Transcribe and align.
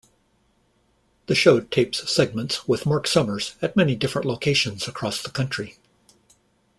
The 1.27 1.35
show 1.35 1.59
tapes 1.59 2.11
segments 2.11 2.67
with 2.67 2.87
Marc 2.87 3.05
Summers 3.05 3.53
at 3.61 3.75
many 3.75 3.95
different 3.95 4.25
locations 4.25 4.87
across 4.87 5.21
the 5.21 5.29
country. 5.29 5.77